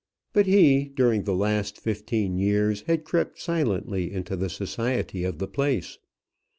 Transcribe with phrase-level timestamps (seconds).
[0.33, 5.47] But he, during the last fifteen years, had crept silently into the society of the
[5.47, 5.99] place.